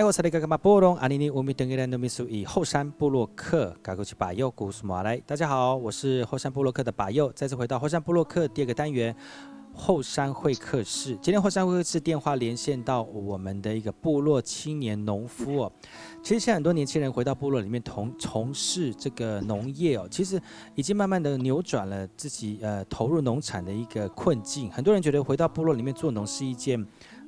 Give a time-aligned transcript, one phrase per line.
[0.00, 5.18] 来，我是那个嘛波隆阿尼尼乌米登格兰诺米苏以后山布洛克，赶过去把右古斯马来。
[5.26, 9.14] 大家好，我是后山布洛克的把右，再次回到后山布洛克第二个单元
[9.74, 11.14] 后山会客室。
[11.20, 15.72] 今天后山会客室电话连线到我们的一个部落青年农夫哦。
[16.22, 20.40] 其实现在很多年轻人回到部落里面从从事这个农业哦，其实
[20.76, 24.70] 已经慢慢的扭转了自己呃投入农产的一个困境。
[24.70, 26.82] 很多人觉得回到部落里面做农是一件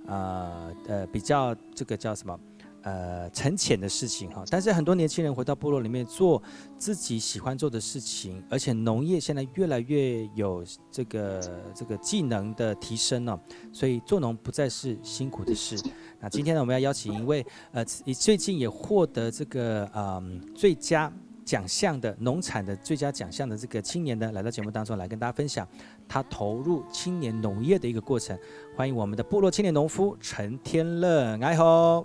[0.07, 2.41] 呃呃比较这个叫什么？
[2.83, 6.43] 呃，沉潜的事情哈，但是很多年轻人回到部落里面做
[6.77, 13.41] 自己喜欢做的事情，而且农业现在越来越有这个这个技能的提升了，
[13.73, 15.77] 所以做农不再是辛苦的事。
[16.19, 21.13] 那今天呢，我们要邀请一位呃，最近也获得这个嗯最佳
[21.45, 25.67] 奖项的农产的最佳奖项的这个青年呢，来到节目当中来跟大家分享
[26.09, 28.37] 他投入青年农业的一个过程。
[28.77, 32.05] 欢迎我们的部落青年农夫陈天乐，哎吼。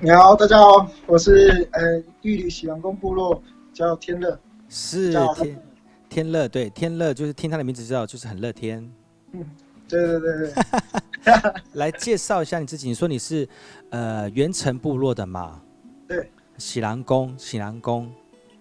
[0.00, 3.42] 你好，大家好，我是呃玉里喜阳宫部落
[3.72, 5.62] 叫天乐，是天
[6.08, 8.88] 天乐，对天乐就是听他的名字知道就是很乐天，
[9.32, 9.44] 嗯，
[9.88, 10.52] 对对对对，
[11.74, 13.48] 来介绍一下你自己，你说你是
[13.90, 15.60] 呃原城部落的嘛？
[16.06, 18.12] 对，喜兰宫喜兰宫，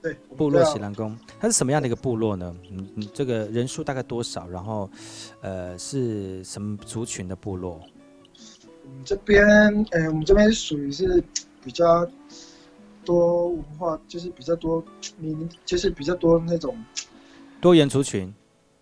[0.02, 2.56] 对，部落喜兰宫，它是什么样的一个部落呢？
[2.72, 4.47] 你你这个人数大概多少？
[4.47, 4.90] 然后
[5.41, 7.81] 呃是什么族群的部落？
[8.88, 9.44] 我们这边，
[9.91, 11.23] 呃、欸，我们这边属于是
[11.63, 12.07] 比较
[13.03, 14.84] 多文化，就是比较多
[15.18, 16.78] 你，就是比较多那种
[17.59, 18.34] 多元族群。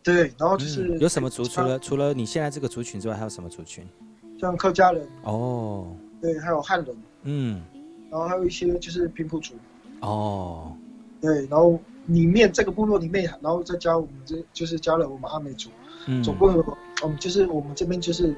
[0.03, 1.43] 对，然后就是、嗯、有什么族？
[1.45, 3.87] 除了除了你现在这个族群之外，还有什么族群？
[4.39, 5.07] 像客家人。
[5.23, 5.95] 哦。
[6.21, 6.95] 对，还有汉人。
[7.23, 7.63] 嗯。
[8.11, 9.53] 然后还有一些就是平埔族。
[10.01, 10.75] 哦。
[11.21, 15.69] 对，然后里面这个部落里面，然后再加我们这，就是加了我们阿美族。
[16.07, 16.21] 嗯。
[16.21, 18.35] 总共有，嗯，就是我们这边就是。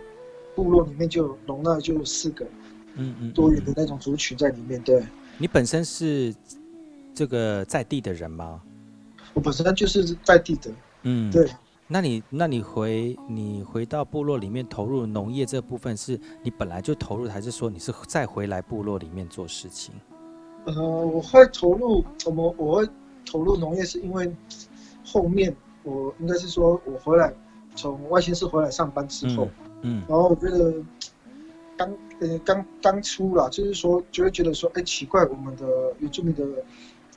[0.56, 2.46] 部落里面就容纳就四个，
[2.96, 4.82] 嗯嗯，多元的那种族群在里面。
[4.82, 5.04] 对，
[5.38, 6.34] 你本身是
[7.14, 8.62] 这个在地的人吗？
[9.34, 10.72] 我本身就是在地的，
[11.04, 11.50] 嗯，对。
[11.88, 19.94] 那你那你回你回到部落里面投入农业这部分，是你本来就投入，还是说你是再回来部落里面做事情？
[20.66, 22.90] 呃，我会投入，我们我会
[23.26, 24.34] 投入农业，是因为
[25.04, 27.32] 后面我应该是说我回来
[27.76, 29.46] 从外县市回来上班之后。
[29.46, 30.74] 嗯嗯，然后我觉得
[31.78, 31.88] 刚
[32.20, 36.44] 呃刚刚出啦，就是说就会觉得说，哎，奇怪，我们的原住民的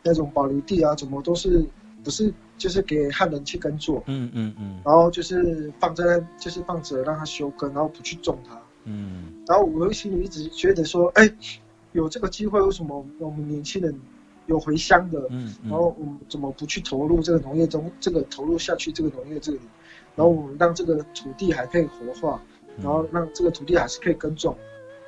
[0.03, 1.65] 那种保留地啊，怎么都是
[2.05, 4.03] 不是就是给汉人去耕作？
[4.07, 4.81] 嗯嗯嗯。
[4.84, 8.61] 然后就是放在那，就是放着让他休耕，然后不去种它。
[8.84, 9.33] 嗯。
[9.47, 11.33] 然后我心里一直觉得说，哎，
[11.93, 13.95] 有这个机会，为什么我们年轻人
[14.47, 15.27] 有回乡的？
[15.31, 15.55] 嗯。
[15.65, 17.91] 然后我们怎么不去投入这个农业中？
[18.01, 19.61] 这个投入下去这个农业这里，
[20.17, 22.43] 然后我们让这个土地还可以活化。
[22.83, 24.56] 然后让这个土地还是可以耕种，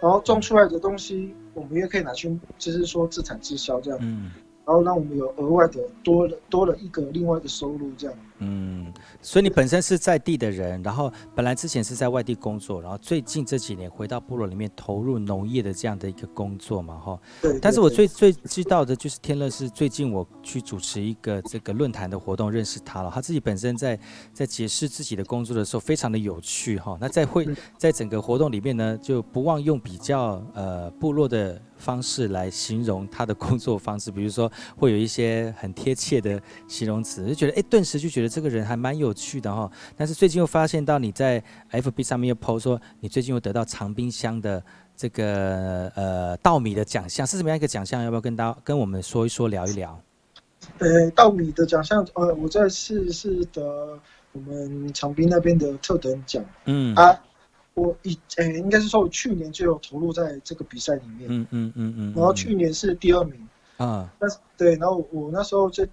[0.00, 3.98] 然后种出来的东西，我们也可以拿去，就是说自产自销这样。
[4.03, 4.31] 嗯。
[4.66, 8.16] 然后让我们有额外的多了多了一个另外的收入，这样。
[8.40, 8.92] 嗯，
[9.22, 17.20] 所以你本身是在地的人，然后本来之前是在外地工作，然后最近这几年回到部落里面投入农业的这样的一个工作嘛，哈。
[17.42, 17.58] 对。
[17.60, 23.98] 但是我最最知道的就是天乐是最近我去主持一个这个论坛的活动认识他了，他自己本身在
[24.32, 26.96] 在解释自己的工作的时候非常的有趣哈。
[27.00, 27.46] 那在会
[27.76, 31.60] 在整个活动里面呢，就不忘用比较呃部落的。
[31.81, 36.38] 方式来形容他的工作方式，比如说会有一些很贴切的
[36.69, 39.69] 形容词，就觉得哎，顿时就觉得这个人还蛮有趣的哈。
[39.97, 41.43] 但是最近又发现到你在
[41.73, 44.62] FB 上面又 PO 说，你最近又得到长滨乡的
[44.97, 48.03] 这个呃稻米的奖项，是什么样一个奖项？
[48.05, 50.00] 要不要跟大家跟我们说一说，聊一聊？
[50.79, 53.99] 呃，稻米的奖项，呃，我在是是得
[54.32, 56.43] 我们长滨那边的特等奖。
[56.67, 57.21] 嗯啊。
[57.75, 65.87] 我以诶、欸，应该是说，我去年就有投入在这个比赛里面，嗯嗯嗯嗯，然后去年是第二名啊，但是对，然后我那时候就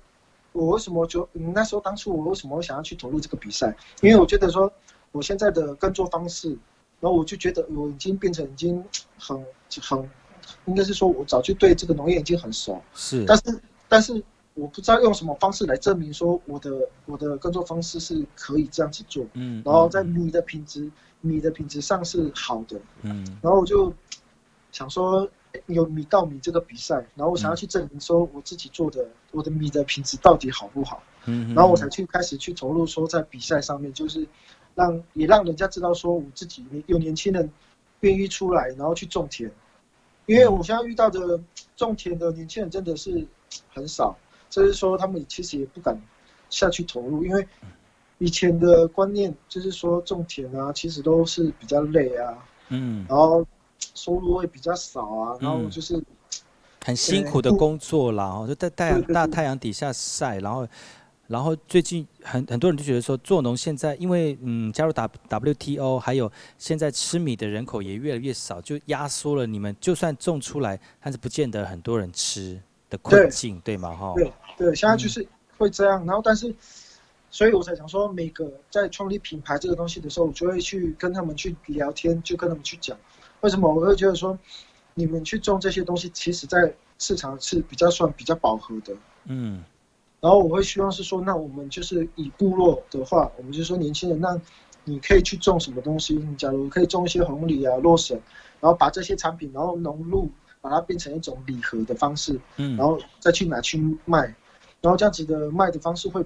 [0.52, 3.76] 我为什么就那时候当初我为什么会想要去投入这个比赛？
[4.02, 4.72] 因为我觉得说
[5.12, 6.50] 我现在的耕作方式，
[7.00, 8.84] 然后我就觉得我已经变成已经
[9.20, 9.46] 很
[9.82, 10.10] 很，
[10.66, 12.82] 应该是说我早就对这个农业已经很熟。
[12.96, 14.24] 是，但是但是
[14.56, 16.72] 我不知道用什么方式来证明说我的
[17.06, 19.26] 我的耕作方式是可以这样子做。
[19.34, 19.62] 嗯。
[19.64, 20.90] 然后在米的品质，
[21.22, 22.80] 米的品质上是好的。
[23.04, 23.38] 嗯。
[23.42, 23.94] 然后我就
[24.72, 25.30] 想说。
[25.68, 34.28] 有米稻米这个比赛，然后我想要去证明说我自己做的、嗯、我的米的品质到底好不好，嗯，然后我才去开始去投入说在比赛上面，就是
[34.76, 37.50] 让也让人家知道说我自己有年轻人
[38.02, 39.52] 愿意出来，然后去种田，
[40.26, 41.40] 因为我现在遇到的
[41.76, 43.26] 种田的年轻人真的是
[43.74, 44.16] 很少，
[44.50, 46.00] 就是说他们其实也不敢
[46.50, 47.48] 下去投入，因为
[48.20, 52.38] 以前的观念就是说种田啊，其实都是比较累啊，
[52.70, 53.46] 嗯，然后。
[53.94, 56.06] 收入会比较少啊，然后就是、嗯、
[56.86, 60.68] 很辛苦的工作啦，哦，就在太阳大太阳底下晒，然后，
[61.28, 73.94] 然后最近很很多人就觉得说，做农现在因为嗯加入 W T O，还有现在吃米的人口也越来越少，就压缩了你们就算种出来，但是不见得很多人吃的困境，对，对吗？
[73.94, 75.28] 哈，对对，现在就是
[75.58, 76.56] 会这样，嗯、然后但是，
[77.30, 82.98] 所以我才想说，每个在创立品牌这个东西的时候，我就会去跟他们去聊天，就跟他们去讲。
[83.42, 84.38] 为什么我会觉得说，
[84.96, 88.96] 你们去种这些东西，其实在市场是比较算比较饱和的，
[89.26, 89.64] 嗯。
[90.20, 94.36] 然后我会希望是说，那我们就是以部落的话，我们就说年轻人，那
[94.84, 96.16] 你可以去种什么东西？
[96.16, 98.20] 你假如可以种一些红藜啊、洛神，
[98.60, 100.28] 然后把这些产品，然后融入
[100.60, 104.22] 把它变成一种礼盒的方式，嗯，然后再去拿去卖，
[104.82, 106.26] 然后这样子的卖的方式会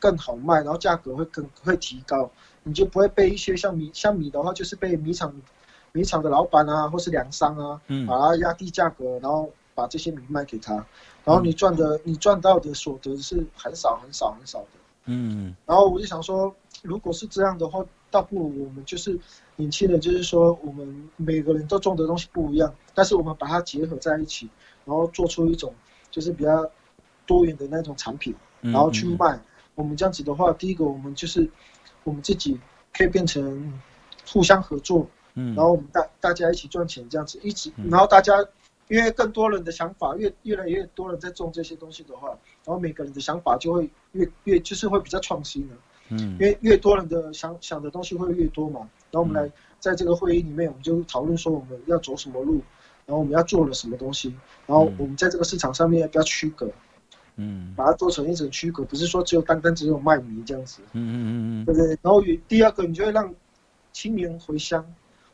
[0.00, 2.28] 更好卖，然后价格会更会提高，
[2.64, 5.32] 你就不会被一些像米像米的话，就是被米厂。
[5.92, 10.74] 米厂的老板啊，或是粮商啊，嗯，把它压低价格，然后把这些米卖给他，
[11.24, 14.66] 然后你赚的，嗯、你赚到的所得是很少很少很少的，
[15.06, 19.18] 嗯，然后我就想说，如果是这样的话，倒不如我们就是
[19.56, 24.48] 年轻人，就是说我们每个人都种的东西不一样，但是我们把它结合在一起，
[24.84, 25.72] 然后做出一种
[26.10, 26.70] 就是比较
[27.26, 29.36] 多元的那种产品，然后去卖。
[29.36, 29.36] 嗯。
[29.36, 29.40] 嗯、
[29.76, 31.48] 我们这样子的话，第一个我们就是
[32.04, 32.58] 我们自己
[32.96, 33.80] 可以变成
[34.26, 35.06] 互相合作。
[35.38, 38.34] 嗯，然后我们大大家一起赚钱，这样子一直，然后大家
[38.88, 42.28] 因为更多人的想法越越来越多人在种这些东西的话，
[42.64, 45.74] 然后每个人的想法就会越越就是会比较创新的，
[46.08, 48.80] 嗯，因为越多人的想想的东西会越多嘛，
[49.10, 52.54] 然后我们来在这个会议里面，我们就讨论说我们要走什么路，
[53.06, 54.34] 然后我们要做了什么东西，
[54.66, 56.68] 然后我们在这个市场上面要不要区隔，
[57.36, 61.88] 嗯，把它做成一种区隔，不是说只有单单只有卖米这样子，嗯嗯嗯嗯，对不对？
[62.02, 63.32] 然后第二个，你就会让
[63.92, 64.84] 青年回乡。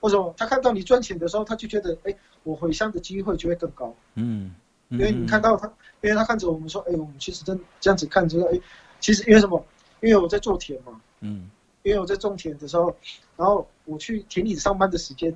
[0.05, 3.95] 为什么他看到你赚钱的时候，他就觉得，哎，我回乡的机会就会更高。
[4.17, 4.55] 嗯，
[4.91, 5.67] 因为你看到他，
[6.03, 8.61] 因为他看着我们说，哎，我们其实真这样子看着，哎，
[9.01, 9.65] 其实因为什么？
[10.03, 11.01] 因为我在做田嘛。
[11.21, 11.49] 嗯。
[11.85, 12.95] 因为我在种田的时候，
[13.35, 15.31] 然后我去田里上班的时间，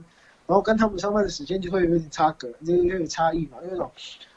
[0.46, 3.56] 然后跟他们上班的时间就会有点差隔，就有点差异嘛。
[3.62, 3.90] 因为什么？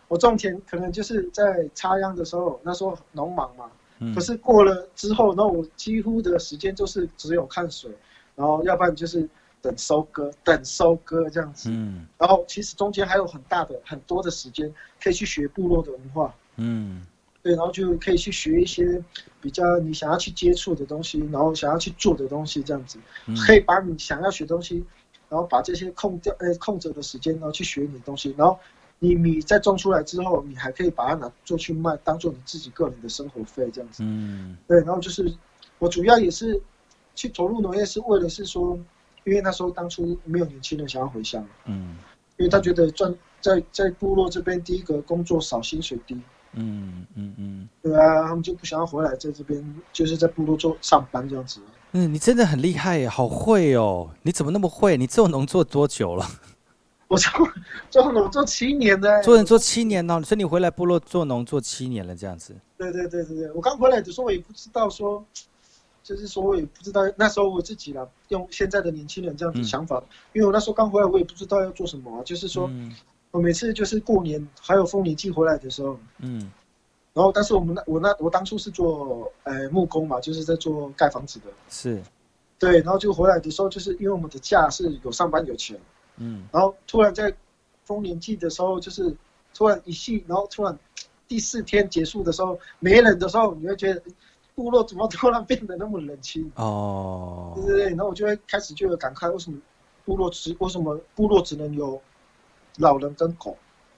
[0.07, 3.69] 我种田可能就是在插秧的时候，那时候农忙嘛。
[3.99, 4.15] 嗯。
[4.15, 7.91] 可是过了之后，那我几乎的时间就是只有看水，
[8.37, 9.27] 然后要不然就是。
[9.61, 17.05] 等收割，等收割这样子，嗯，然后其实中间还有很大的、很多的时间可以去学部落的文化，嗯，
[17.43, 19.01] 对，然后就可以去学一些
[19.39, 22.97] 比较你想要去接触的东西，然后想要去做的东西，这样子，
[23.27, 24.83] 嗯，可以把你想要学东西，
[25.29, 28.57] 然后把这些空掉呃空着的时间，然后去学你的东西，然后
[28.97, 35.31] 你米在种出来之后，你还可以把它拿做去卖，当做你自己个人的生活费这样子，嗯，对，然后就是
[35.77, 36.59] 我主要也是
[37.13, 38.79] 去投入农业，是为了是说。
[39.23, 41.95] 因为那时候当初没有年轻人想要回乡，嗯，
[42.37, 46.19] 因为他觉得赚在在部落这边，第一个工作少，薪水低，
[46.53, 49.63] 嗯嗯嗯，对啊，他们就不想要回来，在这边
[49.93, 51.61] 就是在部落做上班这样子。
[51.91, 54.09] 嗯，你真的很厉害耶，好会哦！
[54.23, 54.97] 你怎么那么会？
[54.97, 56.25] 你做农做多久了？
[57.07, 57.29] 我做
[57.89, 62.55] 做农做七年的，做人做七年呢，所以你回来部落做农做七年了，这样子。
[62.77, 65.23] 对对对对对，我刚回来的时候我也不知道说。
[66.03, 72.23] 就是说，我也不知道那时候我自己啦，用现在的年轻人这样子想法，嗯、因为我那时候刚回来，我也不知道要做什么、啊。
[72.23, 72.95] 就是说，嗯、
[73.29, 76.51] 我每次就是过年还有丰年祭回来的时候，嗯，
[77.13, 82.01] 然后但是我们那我那我当初是做呃木工嘛，就是在做盖房子的，是，
[82.57, 85.79] 对，然后就回来的时候，就是因为我们的假是有上班有钱，
[86.17, 87.31] 嗯，然后突然在
[87.83, 89.15] 丰年祭的时候，就是
[89.53, 90.77] 突然一夕，然后突然
[91.27, 94.01] 第四天结束的时候没人的时候，你会觉得。
[94.55, 96.51] 部落怎么突然变得那么冷清？
[96.55, 99.57] 哦，对对对，然后我就会开始就有感慨，为什么
[100.05, 102.01] 部落只为什么部落只能有
[102.77, 103.57] 老人跟狗？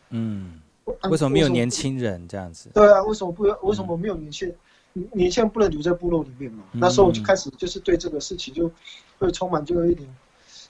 [0.09, 0.61] 嗯，
[1.09, 2.69] 为什么没有年轻人这样子？
[2.73, 3.43] 对啊，为什么不？
[3.67, 4.57] 为什么没有年轻人？
[4.95, 6.63] 嗯、年轻人不能留在部落里面嘛？
[6.73, 8.69] 嗯、那时候我就开始就是对这个事情就
[9.17, 10.07] 会充满就有一点，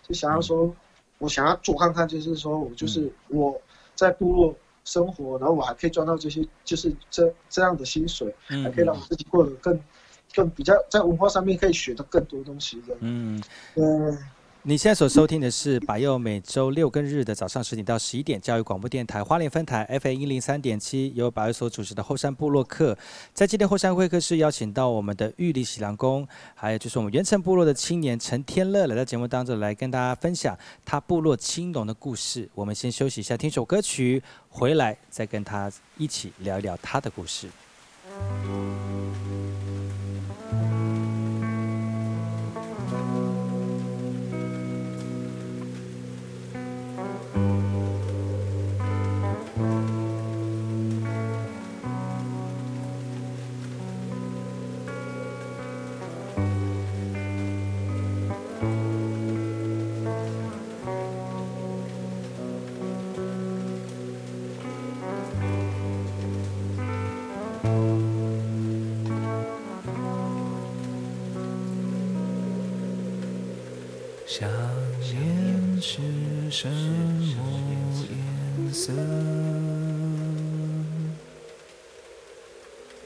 [0.02, 0.76] 就想要说，嗯、
[1.18, 3.60] 我想要做看看，就是说我就是我
[3.96, 9.80] 在部落生活，然后我还可以赚到这些，就是这这样的薪水，嗯、还可以让我自己过得更
[10.36, 12.96] 更比较在文化上面可以学到更多东西的。
[13.02, 13.42] 嗯
[13.76, 14.18] 嗯。
[14.66, 22.98] 你现在所收听的是把佑每周六跟日的早上十点到十一点教育广播电台花莲分台 FM 一零三点七，由把佑所主持的后山部落客。
[23.34, 32.48] 在今天后山会客室邀请到我们的玉里喜郎宫，还有就是我们原城部落的青年陈天乐来到节目当中来跟大家分享他部落青龙的故事。
[32.56, 37.50] 我们先休息一下，听首歌曲，回来再跟他一起聊一聊他的故事。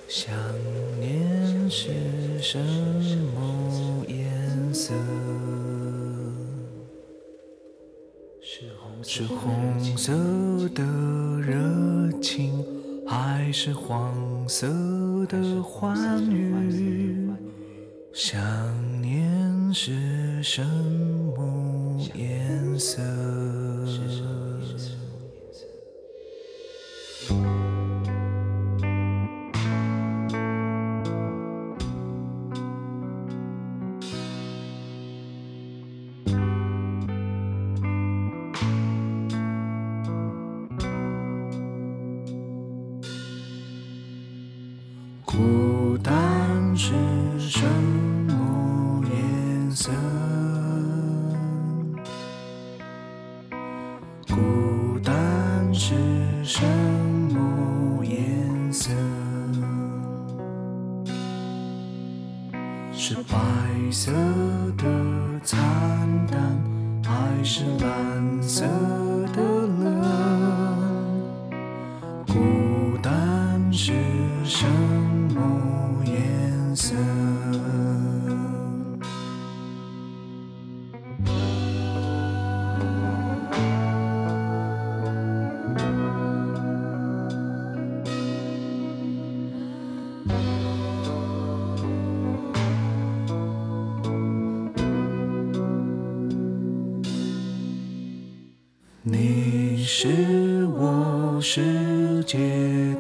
[0.08, 0.34] 想
[1.02, 1.90] 念是
[2.42, 4.94] 什么颜色？
[9.04, 10.14] 是红色
[10.70, 10.82] 的
[11.42, 12.66] 热情，
[13.06, 14.66] 还是黄色
[15.28, 17.30] 的欢愉？
[18.14, 18.42] 想
[19.02, 20.97] 念是什么
[67.50, 68.66] 是蓝色
[69.34, 69.42] 的
[69.80, 70.04] 冷，
[72.28, 73.94] 孤单是
[74.44, 74.97] 深。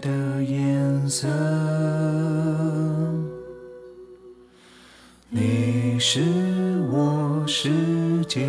[0.01, 1.27] 的颜色
[5.29, 6.21] 你是
[6.91, 7.69] 我世
[8.27, 8.45] 界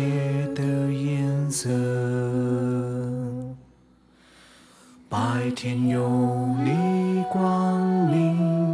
[0.55, 1.69] 的颜色
[5.07, 6.07] 白天有
[6.63, 8.69] 你光临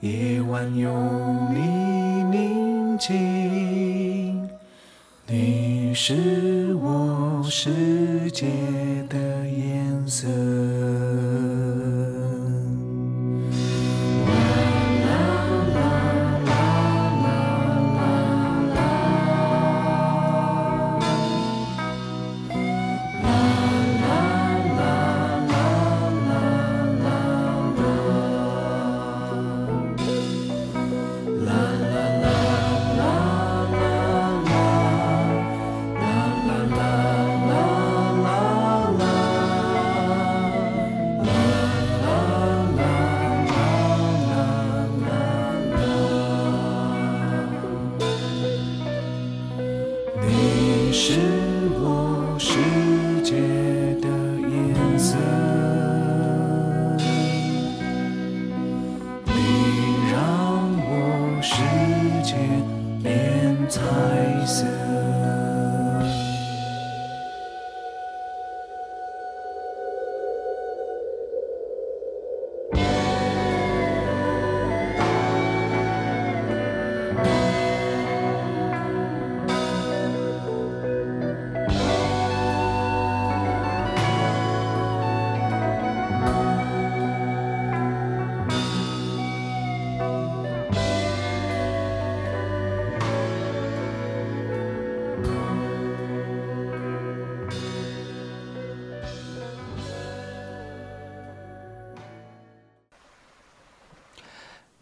[0.00, 0.92] 夜晚有
[1.50, 1.84] 你
[2.30, 4.50] 宁静。
[5.26, 8.83] 你是我世界。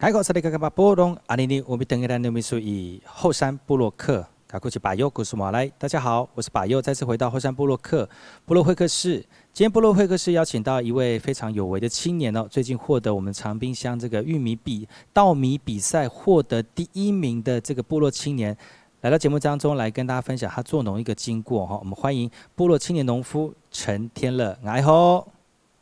[0.02, 5.70] 海口萨利卡卡巴波隆阿尼尼，我们等一下努米苏以后山布洛克，卡库奇巴尤古苏马来。
[5.78, 8.08] 大家好，我是巴尤，再次回到后山布洛克
[8.44, 9.24] 部落会客室。
[9.52, 18.56] 今天部落会客室邀请到一位非常有为的青年哦，最近获得我们长滨乡这个玉米比稻米比赛获得第一名的这个部落青年，
[19.02, 21.78] 来到节目当中来跟大家分享他做农一个经过哈。
[21.78, 25.28] 我们欢迎部落青年农夫陈天乐，来吼，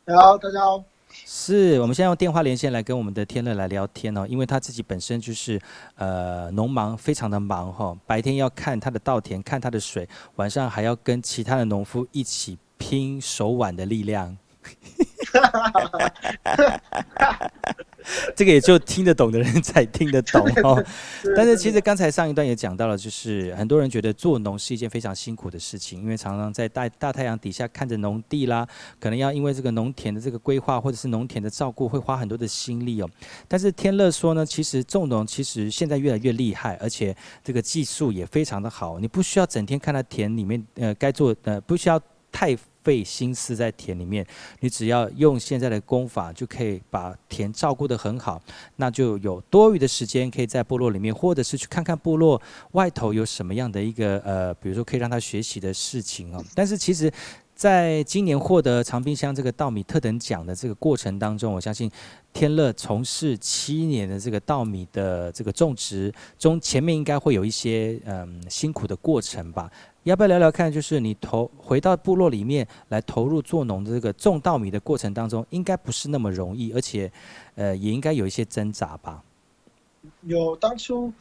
[0.05, 0.90] 好，大家好。
[1.13, 5.59] 是我们现在用电话连线来跟我们的天乐来聊天哦，因为他自己本身就是
[5.95, 14.37] 呃农忙，非常的忙哈、哦，白天要看他的稻田，看他的水，晚上还要跟其他的农夫一起拼手腕的力量。
[18.35, 20.83] 这个也就听得懂的人才听得懂 哦。
[21.35, 28.67] 但是其实刚才上一段也讲到了，就是很多人觉得做农是一件非常辛苦的事情，因为常常在大大太阳底下看着农地啦，
[28.99, 33.09] 可能要因为这个农田的这个规划或者是农田的照顾，会花很多的心力哦。
[33.47, 42.57] 但是天乐说呢，其实种农其实现在越来越厉害，而且这个技术也非常的好，你不需要整天看到田里面呃该做呃不需要太。
[42.83, 44.25] 费心思在田里面，
[44.59, 48.41] 你只要用现在的功法，就可以把田照顾得很好，
[48.75, 56.43] 那就有多余的时间可以在部落里面，或者是去看看部落外头有什么样的一个呃，比如说可以让他学习的事情哦。
[56.55, 57.11] 但是其实，
[57.53, 61.89] 在今年获得长滨乡这个稻米特等奖的这个过程当中，我相信
[62.33, 69.69] 天乐从事七年的这个稻米的这个种植中，前面应该会有一些嗯辛苦的过程吧。
[70.03, 70.71] 要不要聊聊看？
[70.71, 77.11] 就是你投回到部落里面来投入做农的这个种稻米的过程当中，应该不是那么容易，而且，
[77.53, 79.23] 呃，也应该有一些挣扎吧。
[80.21, 81.13] 有当初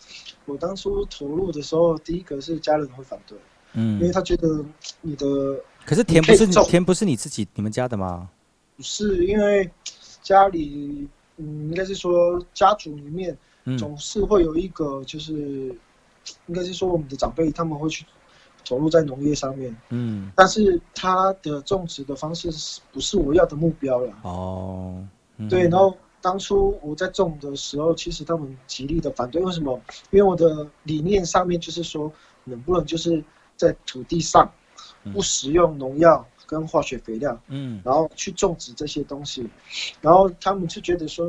[0.47, 3.37] 我当初投入的时候，第一个是家人会反对，
[3.75, 4.65] 嗯，因为他觉得
[5.03, 5.27] 你的
[5.85, 8.31] 可是田不是田不是你自己你们家的吗？
[8.79, 9.71] 不是，因为
[10.23, 13.37] 家里嗯，应该是说家族里面
[13.79, 15.77] 总是会有一个，就是、嗯、
[16.47, 18.07] 应该是说我们的长辈他们会去。
[18.65, 24.13] 投入在农业上面，嗯，但是它的种植的方式是不是我要的目标了？
[24.23, 24.95] 哦，
[25.37, 29.81] 嗯、对，然后当初我在种的时候，其实他们极力的反对，为什么？
[30.11, 32.13] 因为我的理念上面就是说，
[32.45, 33.23] 能不能就是
[33.57, 34.51] 在土地上
[35.13, 39.49] 不使用农药跟化学肥料，嗯，然后去种植这些东西，
[40.01, 41.27] 然后他们就觉得说，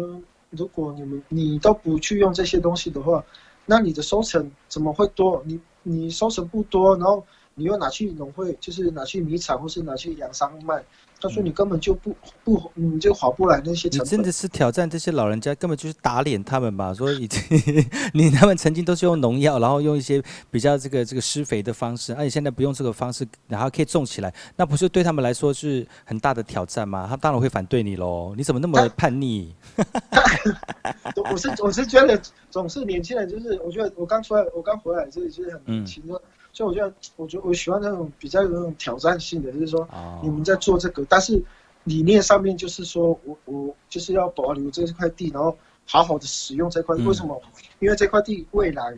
[0.50, 3.24] 如果你们你都不去用这些东西的话，
[3.65, 5.41] 那你的收成怎么会多？
[5.46, 10.84] 你你收成不多，然后你又拿去农会，就是拿去米厂或是拿去养商卖。
[11.22, 14.08] 他说你根本就不不，你就划不来那些成本。
[14.08, 16.92] 你真的是挑战这些老人家，根本就是打脸他们吧？
[16.94, 17.40] 说已经
[18.14, 27.06] 你他们曾经都是用农药，然后用一些比较这个这个施肥的方式，而且现在不用这个方式，然后可以种起来，那不是对他们来说是很大的挑战吗？
[27.08, 28.34] 他当然会反对你喽！
[28.36, 29.54] 你怎么那么叛逆？
[31.32, 36.04] 我是我是觉得总是年轻人，就是我觉得我刚出来，我刚回来这里就是很年轻。
[36.08, 36.20] 嗯
[36.54, 39.88] 所以我觉得，我觉得我喜欢那种比较有那种挑战性的，就是说，
[40.22, 41.42] 你们在做这个，但是
[41.86, 47.04] 理念上面就是说我我就是要保留这块地，然后好好的使用这块地。
[47.04, 47.42] 为什么？
[47.80, 48.92] 因为这块地未来，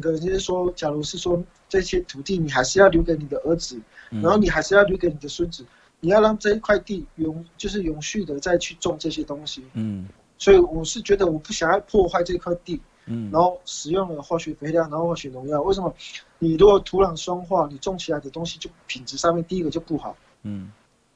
[0.00, 5.66] 可能就是说，假如是说这些土地你还是要留给你的儿子，然后你还是要留给你的孙子，
[6.00, 9.64] 你要让这一块地永就是永续的再去种这些东西。
[9.74, 10.06] 嗯，
[10.38, 12.80] 所以我是觉得我不想要破坏这块地。
[13.06, 15.94] 嗯，然后使用了化学肥料，然后化学农药，为什么？
[16.38, 20.16] 你如果土壤酸化，你种起来的东西就品质上面第一个就不好。
[20.42, 20.70] 嗯，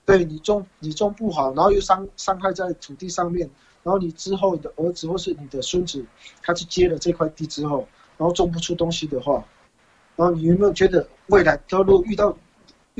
[0.06, 3.50] 对你种你种不好，然后又伤伤害在土地上面，
[3.82, 6.04] 然后你之后你的儿子或是你的孙子，
[6.42, 9.44] 他去接了这块地之后，然后种不出东西的话，
[10.16, 12.36] 然后你有没有觉得未来他如果遇到？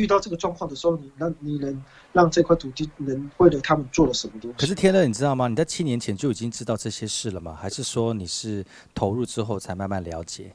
[0.00, 4.56] 遇到这个状况的时候，你让你能让这块土地能为了他们做了什么东西？
[4.56, 5.46] 可是天乐，你知道吗？
[5.46, 7.54] 你在七年前就已经知道这些事了吗？
[7.60, 10.54] 还是说你是投入之后才慢慢了解？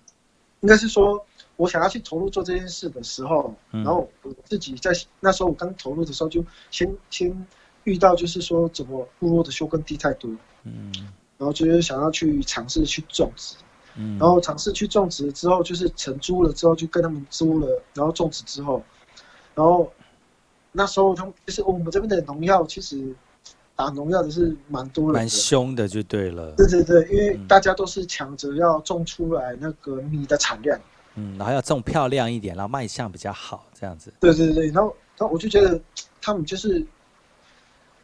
[0.61, 1.23] 应该是说，
[1.57, 7.47] 我想要去投入做这件事的时候，嗯、然后我自己在那时候我刚投入的时候，就先先
[7.83, 10.31] 遇到就是说，怎么部落的休耕地太多，
[10.63, 10.91] 嗯，
[11.37, 13.55] 然后就是想要去尝试去种植，
[13.95, 18.83] 嗯，然后尝试去种植之后，就是承租了之后就跟他们租了，然后种植之后。
[19.55, 19.91] 然后
[20.71, 23.15] 那时候他们就是我们这边的农药，其实
[23.75, 26.53] 打农药的是蛮多的，蛮凶的，就对了。
[26.57, 30.79] 对对对，因为大家都是抢着要种出来那个米的产量，
[31.15, 34.13] 嗯，然后要种漂亮一点，然后卖相比较好，这样子。
[34.19, 35.79] 对对对，然后然后我就觉得
[36.21, 36.85] 他们就是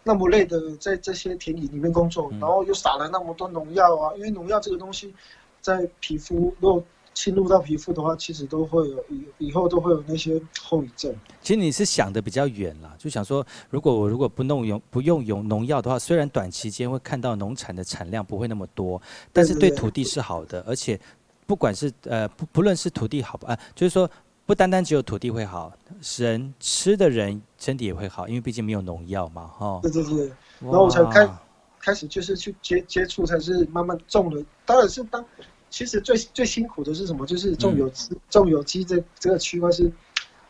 [0.03, 5.13] 那么累的在这些田里里面工作，嗯、然后又撒了那么多农药啊，因为农药这个东西
[5.59, 11.13] 在皮肤如果侵入到皮肤的话，其实都会有以以后都会有那些后遗症。
[11.41, 19.01] 其实你是想的比较远了，就想说，如果我如果不弄用不用用农药的话，虽然短期间会看到农产的产量不会那么多，
[19.33, 20.99] 但是对土地是好的，而且
[21.45, 24.09] 不管是呃不不论是土地好不啊、呃，就是说
[24.45, 25.71] 不单单只有土地会好，
[26.17, 29.79] 人吃的人身体也会好，因为毕竟没有农药嘛，哈。
[29.81, 30.27] 对对对，
[30.59, 31.29] 然后我才开
[31.79, 35.23] 开始就是去接接触，才是慢慢种的，当然是当。
[35.71, 37.25] 其实最最辛苦的是什么？
[37.25, 39.91] 就是种有机，种有机这这个区块是，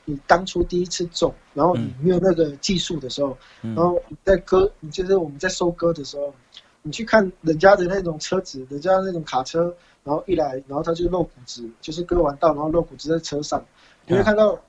[0.03, 6.34] 你当初第一次种，然后你没有那个技术的时候，然后你在割，你就是我们在收割的时候，
[6.81, 13.63] 你去看人家的那种车子，人家那种卡车，然后一来，然后他就露骨子，就是割完稻，然后露骨子在车上，
[14.07, 14.60] 你会看到。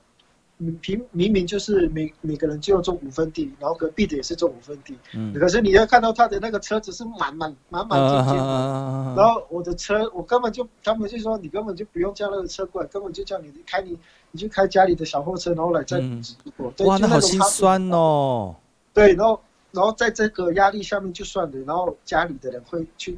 [0.81, 13.97] 平明明就是每每个人就要种五分地，然后隔壁的也是种五分地，嗯，可是你要看到他的那个车子是满满满满然后我的车我根本就他们就说你根本就不用叫那个车过来，根本就叫你开你
[14.31, 16.71] 你就开家里的小货车，然后来载植物。
[16.85, 18.55] 哇，那好心酸哦。
[18.93, 23.17] 对，然后然后在这个压力下面就算了，然后家里的人会去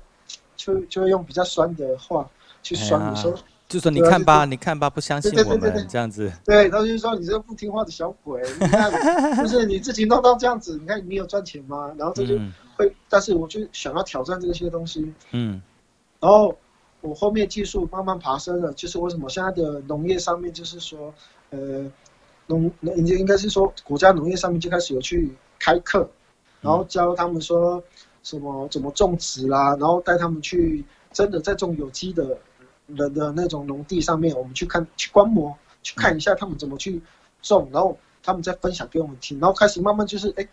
[0.55, 2.27] 就就会用比较酸的话
[2.63, 3.35] 去酸你说。
[3.67, 6.31] 就说你看吧，啊、你看吧，不相信我们这样子。
[6.45, 8.91] 对，然后就是说你这个不听话的小鬼，你看，
[9.41, 11.91] 就是你自己弄到这样子，你看你有赚钱吗？
[11.97, 12.37] 然后这就
[12.77, 15.11] 会，嗯、但是我就想要挑战这些东西。
[15.31, 15.59] 嗯。
[16.19, 16.55] 然后
[17.01, 21.11] 我后面技术慢慢爬升了，就是为什么现在的农业上面就是说，
[21.49, 21.91] 呃，
[22.45, 26.07] 农应应该是说国家农业上面就开始有去开课，
[26.61, 27.83] 然后教他们说
[28.21, 32.37] 什么怎么种植啦，然后带他们去真的在种有机的。
[32.87, 37.01] 人的那种农地上面，我们去看、去观摩、去看一下他们怎么去
[37.41, 40.47] 种，然后他们再分享给我们听，然后开始慢慢就是哎，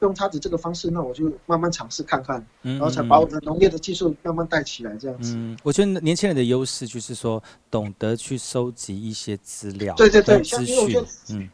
[0.00, 5.34] 用他的这个方式，那我就慢慢尝试看看，然后才把我的农业的技术慢慢带起来这样子。
[5.36, 11.04] 嗯，我觉得年轻人的优势就是说懂得去收集一些资料，对对对，资讯。
[11.30, 11.48] 嗯，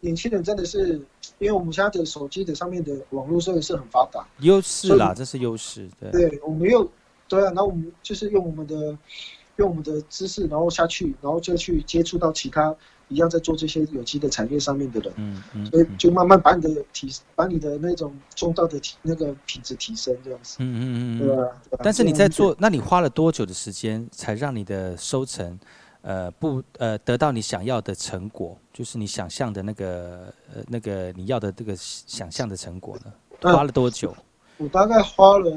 [0.00, 0.94] 年轻人真的是，
[1.38, 5.88] 因为我们现在的手机的上面的网络设备是很发达，优势啦，这是优势。
[5.98, 6.88] 对，对，我们又
[7.26, 8.96] 对啊，然后我们就是用我们的。
[9.56, 12.74] 用我们的知识，然后下去，然后就去接触到其他
[13.08, 21.52] 一样在做这些有机的产业上面的人，嗯嗯，所以就慢慢把你的体，把你的那种种稻的体那个品质提升，这样子，嗯嗯嗯，对吧？
[21.82, 25.58] 但是你在做，那你花了多久的时间才让你的收成，
[26.02, 33.12] 呃，不，呃，得到你想要的成果，就是你想象的那个，呃，那个你要的这个想象的成果呢？
[33.40, 34.14] 花了多久？
[34.58, 35.52] 我大概花了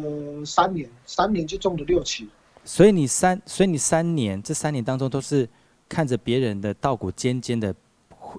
[0.45, 2.29] 三年，三年就种了六期。
[2.71, 5.49] 所以你三，所以你三年，这三年当中都是
[5.89, 7.73] 看着别人的稻谷尖尖的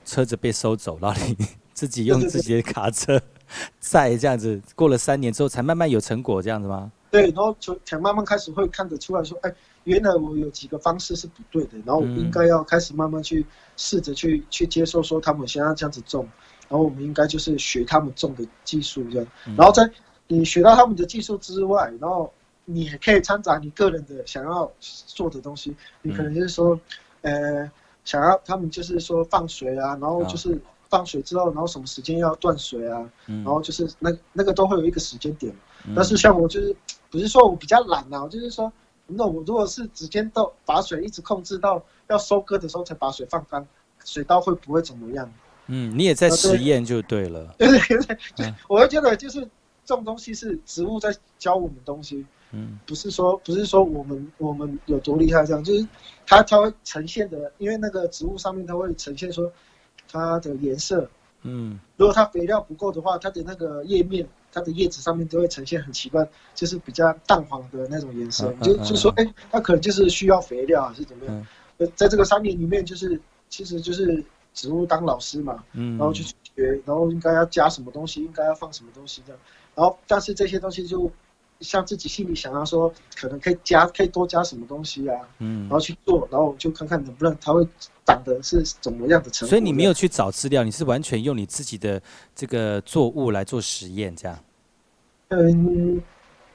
[0.04, 1.36] 车子被收走，然后你
[1.74, 3.20] 自己用自己的卡车
[3.80, 6.92] 载这样子，过了三年之后才慢慢有成果这样子吗？
[7.10, 13.44] 对，然后就才慢慢开始会看得出来说，哎，原来我有几个方式是不对的，然后我应该要开始慢慢去
[13.76, 16.24] 试着去去接受说他们现在这样子种，
[16.68, 19.90] 然后我们应该就是学他们种的技术这样，然后在
[20.28, 22.32] 你学到他们的技术之外，然后。
[22.64, 26.78] 你也可以掺杂你个人的想要做的东西，你可能就是说，
[27.22, 27.70] 呃，
[28.04, 35.54] 想要他们就是说放水啊，然后就是放水之后，然后什么时间要断水啊，然后就是那那个都会有一个时间点。
[35.94, 36.76] 但是像我就是
[37.10, 38.72] 不是说我比较懒啊，我就是说，
[39.06, 43.66] 那我如果是直接到把水一直控制到要收割的时候才把水放干，
[44.04, 45.32] 水稻会不会怎么样？
[45.72, 47.54] 嗯，你也在实验就对了。
[47.56, 49.48] 对对对，我会觉得就是
[49.84, 52.24] 这种东西是植物在教我们东西。
[52.52, 55.86] 嗯，不是说不是说我们我们有多厉害这样，就是
[56.26, 59.52] 它它会呈现的，因为那个植物上面它会呈现说
[60.10, 61.08] 它的颜色，
[61.42, 71.46] 嗯，如果它肥料不够的话，它的那个叶面，它的叶子上面都会呈现很奇怪，就是比较淡黄的那种颜色，就就说哎，它可能就是需要肥料还是怎么样？
[71.78, 76.34] 呃，在这个三年里面，就是其实就是植物当老师嘛，嗯，然后去学，
[76.84, 79.40] 然后应该要加什么东西，应该要放什么东西这样，
[79.74, 81.10] 然后但是这些东西就。
[81.62, 85.14] 像自己心里想要说，可能可以加，可以多加什么东西啊？
[85.40, 87.62] 嗯，然后去做，然后就看看能不能它会
[88.06, 89.50] 长得是怎么样的成果。
[89.50, 92.00] 所以你没有去找资料，你是完全用你自己的
[92.34, 94.38] 这个作物来做实验，这样？
[95.28, 96.00] 嗯，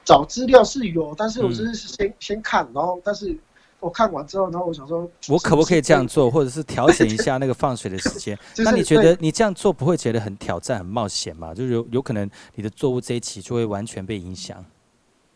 [0.04, 3.32] 找资料是有，但是我只是先、嗯、先看，然后但是
[3.80, 8.36] 我看完之后，然后我想说，我可不可以这样做，或者是调整一下那个放水的时间？
[8.58, 11.54] 那你觉得你这样做不会觉得很挑战、很冒险吗？
[11.54, 14.64] 就是有有可能你的作物这一期就会完全被影响。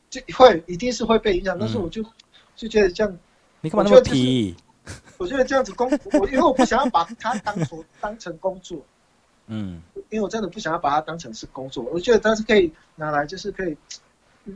[0.09, 2.03] 就会一定是会被影响，但是我就
[2.57, 3.19] 就觉得这样，
[3.61, 4.57] 你干嘛那么皮？
[5.19, 8.79] 我觉得这样子工， 我因为我不想要把它当成当成工作，
[9.47, 13.77] 嗯，因为我真的不想要把它当成是工作，我觉得它是可以拿来，就是可以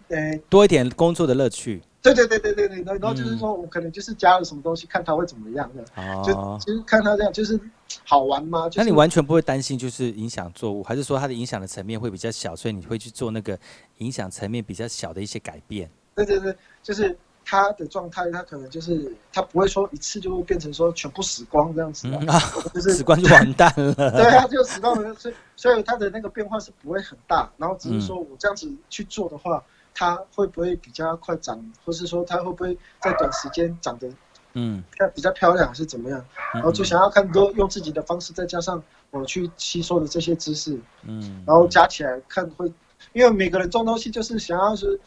[0.08, 1.82] 呃，多一点工作的乐趣。
[2.02, 5.82] 对对对对对对，然后就是说我可能就是加了什么东西，嗯、看他会怎么样的。
[5.96, 6.22] 哦。
[6.24, 7.58] 就其实看他这样就是
[8.04, 8.68] 好玩吗？
[8.68, 13.58] 就是、那你完全不会担心就是影响作物，还是说它的影响的层面会比较小，所以你会去做那个
[13.98, 15.90] 影响层面比较小的一些改变？
[16.14, 17.16] 对对对，就是。
[17.46, 22.40] 他的状态，他可能就是他不会说一次就会变成说全部死光这样子啊、
[22.72, 23.92] 就是 死光就完蛋了。
[24.16, 27.52] 对，他就死光了，所以所以他的那个变化是不会很大。
[27.58, 29.62] 然后只是说我这样子去做的话，
[29.94, 34.08] 他、嗯、会不会比较快长，或是说他会不会在短时间长得
[34.52, 34.82] 嗯
[35.14, 36.22] 比较漂亮，还是怎么样？
[36.52, 42.70] 然后就想要看多用自己的方式，再加上我去吸收的这些知识，嗯，然后加起来看会，
[43.12, 45.00] 因为每个人种东西就是想要是。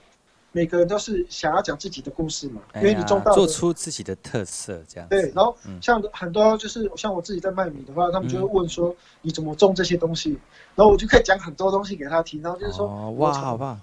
[0.53, 5.07] 每个人都是想要讲自己的故事嘛，因为你种到做出自己的特色这样。
[5.07, 10.39] 对，然后像很多就是像我自己在卖米的话，他们就会问说你怎么种这些东西，
[10.73, 13.79] 然后我就可以讲很多东西给他听，然后就是说哇，好棒，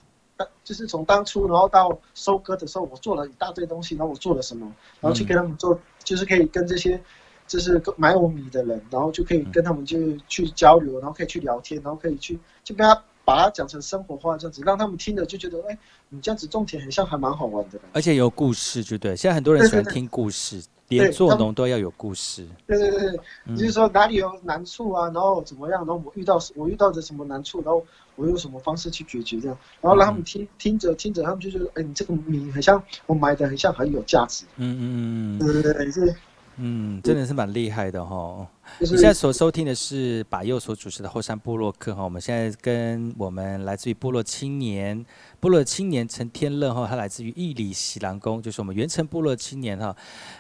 [0.62, 7.00] 就是从当初然后到收割的时候，我做了一大堆东西，然后我做了什么，然后去跟他们做，就是可以跟这些
[7.46, 13.02] 就是买我米的人，然后就可以跟他们就去交流，然后可以去聊天，然后可以去就跟他。
[13.26, 15.78] 把它讲成生活化这样子，让他们听了就觉得，哎、欸，
[16.11, 17.80] 你这样子种田很像还蛮好玩的。
[17.94, 19.16] 而且有故事，就对。
[19.16, 22.47] 现在很多人喜欢听故事，连做农都要有故事。
[22.66, 27.85] 对对对，嗯、就是说哪里有难处啊，然后怎么样，然后我遇到我遇到的什么难处，然后
[28.16, 34.44] 我用什么方式去解决这样，然后让他们听、嗯、听着听着，他们就觉得，哎、欸，你这个米很像我买的，很像很有价值。
[34.57, 36.14] 嗯嗯嗯，对对对，是。
[36.57, 38.47] 嗯，真的是蛮厉害的哈。
[38.79, 42.05] 你现在所收听的是把右所主持的后山部落客哈。
[42.05, 45.05] 我们现在跟我们来自于部落青年。
[45.44, 49.94] 部落青年陈天乐哈，他来自于义里喜兰宫，就是我们原城部落青年哈。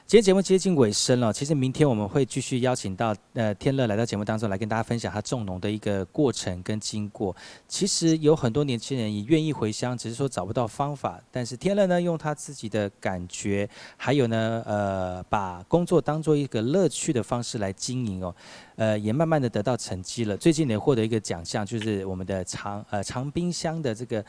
[0.06, 7.36] 今天节目接近尾声了，其实明天我们会继续邀请到呃天乐来到节目当中来跟大家分享他种农的一个过程跟经过。
[7.68, 11.20] 其实有很多年轻人也愿意回乡，只是说找不到方法。
[11.30, 18.34] 但是天乐呢，用他自己的感觉，还有呢呃把工作当做一个乐趣的方式来经营哦，
[18.76, 20.34] 呃也慢慢的得到成绩了。
[20.34, 24.24] 最近也获得一个奖项，就是我们的长呃长滨乡的这个。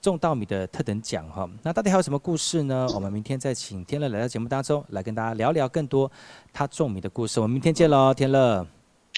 [0.00, 2.86] 种稻米的特等奖哈，那到底还有什么故事呢？
[2.94, 6.10] 我们明天再请天乐来到节目当中，来跟大家聊聊更多
[6.52, 7.38] 他种米的故事。
[7.40, 8.66] 我们明天见喽，天乐。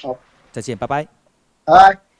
[0.02, 0.16] 好，
[0.50, 1.04] 再见，拜拜。
[1.64, 2.11] 拜拜。